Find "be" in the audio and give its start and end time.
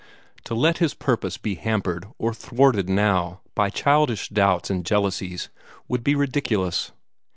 1.37-1.53, 6.03-6.15